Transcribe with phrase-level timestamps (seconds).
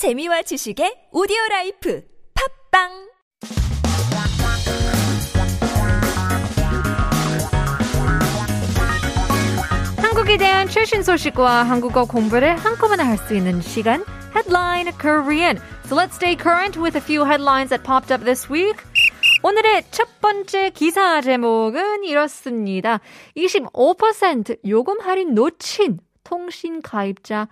[0.00, 2.02] 재미와 지식의 오디오 life
[2.72, 2.88] 팟빵
[9.98, 14.02] 한국에 대한 최신 소식과 한국어 공부를 한꺼번에 할 수 있는 시간
[14.34, 15.58] Headline Korean.
[15.84, 18.78] So let's stay current with a few headlines that popped up this week.
[19.42, 23.00] 오늘의 첫 번째 기사 제목은 이렇습니다.
[23.36, 27.48] 25% 요금 할인 놓친 통신 가입자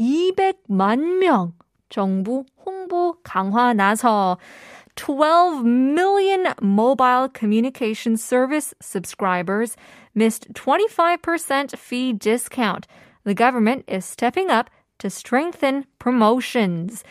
[0.00, 1.54] 1,200만 명
[1.88, 4.38] 정부 홍보 강화 나서
[4.96, 9.76] 12 million mobile communication service subscribers
[10.14, 12.86] missed 25% fee discount.
[13.24, 17.04] The government is stepping up to strengthen promotions.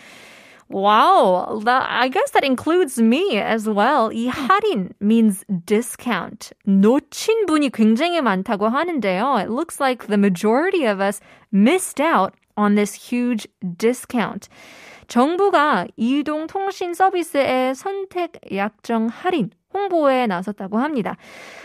[0.67, 4.09] Wow, that, I guess that includes me as well.
[4.09, 6.53] 이 할인 means discount.
[6.65, 9.43] 놓친 분이 굉장히 많다고 하는데요.
[9.43, 14.48] It looks like the majority of us missed out on this huge discount.
[15.08, 21.16] 정부가 이동 통신 서비스의 선택 약정 할인 홍보에 나섰다고 합니다.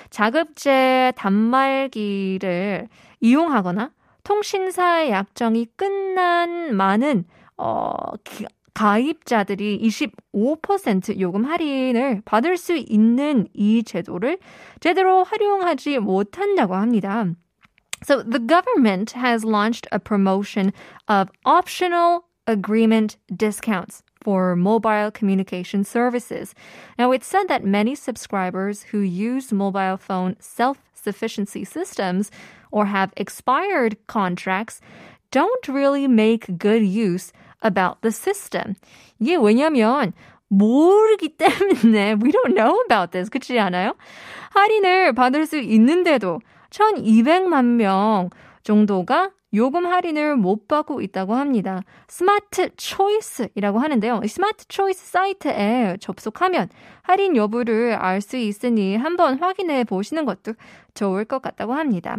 [0.10, 2.88] 자급제 단말기를
[3.20, 3.92] 이용하거나
[4.24, 7.26] 통신사 약정이 끝난 많은
[7.58, 7.94] 어,
[8.74, 14.38] 가입자들이 25% 요금 할인을 받을 수 있는 이 제도를
[14.82, 17.26] 제대로 활용하지 못한다고 합니다.
[18.05, 20.73] So the government has launched a promotion
[21.07, 26.55] of optional agreement discounts for mobile communication services.
[26.99, 32.31] Now, it's said that many subscribers who use mobile phone self sufficiency systems
[32.71, 34.81] or have expired contracts
[35.31, 38.77] don't really make good use about the system.
[39.21, 40.13] 이게 왜냐면
[40.51, 43.31] 모르기 때문에 we don't know about this.
[43.31, 43.95] 그렇지 않아요?
[44.51, 46.41] 할인을 받을 수 있는데도
[46.75, 48.31] 1200만 명
[48.63, 51.83] 정도가 요금 할인을 못 받고 있다고 합니다.
[52.07, 54.21] 스마트 초이스이라고 하는데요.
[54.29, 56.69] 스마트 초이스 사이트에 접속하면
[57.03, 60.55] 할인 여부를 알 수 있으니 한번 확인해 보시는 것도
[60.95, 62.17] 좋을 것 같다고 합니다.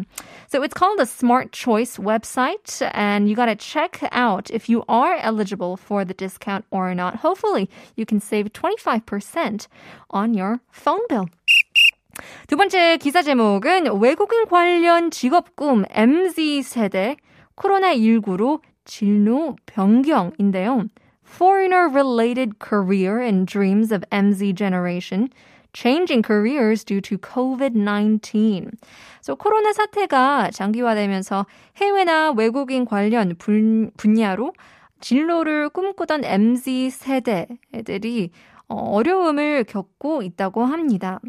[0.49, 5.15] So it's called the Smart Choice website and you gotta check out if you are
[5.15, 7.23] eligible for the discount or not.
[7.23, 9.67] Hopefully you can save 25%
[10.09, 11.27] on your phone bill.
[12.56, 17.16] 두 번째 기사 제목은 외국인 관련 직업 꿈 MZ 세대
[17.54, 20.86] 코로나19로 진로 변경인데요.
[21.22, 25.28] Foreigner related career and dreams of MZ generation
[25.74, 28.70] changing careers due to COVID-19.
[29.20, 31.44] So 코로나 사태가 장기화되면서
[31.76, 34.54] 해외나 외국인 관련 분, 분야로
[35.02, 38.30] 진로를 꿈꾸던 MZ 세대들이
[38.67, 41.19] 어려움을 겪고 있다고 합니다.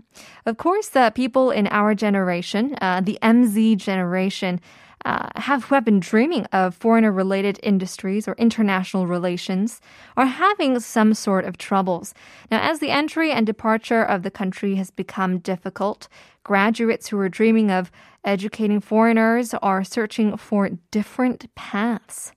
[0.47, 4.61] Of course, the people in our generation, uh, the MZ generation,
[5.07, 9.81] uh, have who have been dreaming of foreigner related industries or international relations
[10.17, 12.15] are having some sort of troubles.
[12.51, 16.09] Now, as the entry and departure of the country has become difficult,
[16.45, 17.91] graduates who are dreaming of
[18.25, 22.33] educating foreigners are searching for different paths.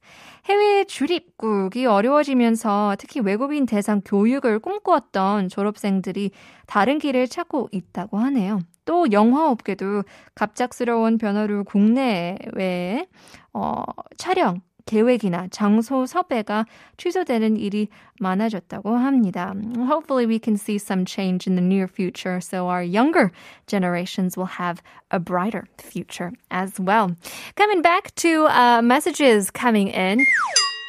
[0.45, 6.31] 해외 출입국이 어려워지면서 특히 외국인 대상 교육을 꿈꾸었던 졸업생들이
[6.67, 8.59] 다른 길을 찾고 있다고 하네요.
[8.90, 10.02] 또 영화업계도
[10.34, 13.06] 갑작스러운 변화로 국내외에
[13.52, 13.84] 어,
[14.16, 17.86] 촬영 계획이나 장소 섭외가 취소되는 일이
[18.18, 19.54] 많아졌다고 합니다.
[19.76, 23.30] Hopefully we can see some change in the near future so our younger
[23.68, 27.14] generations will have a brighter future as well.
[27.54, 30.18] Coming back to uh, messages coming in.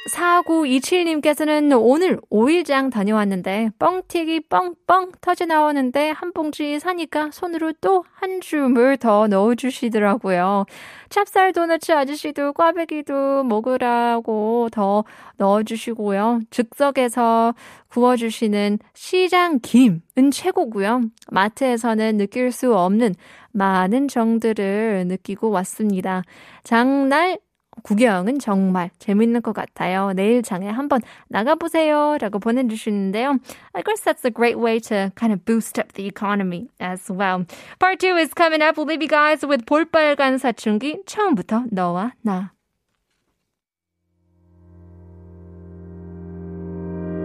[0.09, 8.97] 4927님께서는 오늘 오일장 다녀왔는데 뻥튀기 뻥뻥 터져 나오는데 한 봉지 사니까 손으로 또 한 줌을
[8.97, 10.65] 더 넣어주시더라고요.
[11.09, 15.03] 찹쌀 도너츠 아저씨도 꽈배기도 먹으라고 더
[15.37, 16.41] 넣어주시고요.
[16.51, 17.55] 즉석에서
[17.89, 21.01] 구워주시는 시장 김은 최고고요.
[21.31, 23.15] 마트에서는 느낄 수 없는
[23.53, 26.21] 많은 정들을 느끼고 왔습니다.
[26.63, 27.39] 장날
[27.83, 30.13] 구경은 정말 재밌는 것 같아요.
[30.13, 32.17] 내일 장에 한번 나가보세요.
[32.19, 33.39] 라고 보내주시는데요.
[33.73, 37.45] I guess that's a great way to kind of boost up the economy as well.
[37.79, 38.77] Part 2 is coming up.
[38.77, 42.53] We'll leave you guys with 볼빨간 사춘기 처음부터 너와 나.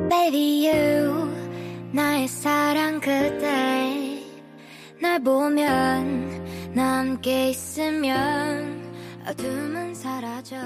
[0.08, 1.28] Baby you
[1.92, 4.22] 나의 사랑 그대
[5.00, 8.75] 날 보면 나 함께 있으면
[9.26, 10.56] 어둠은 사라져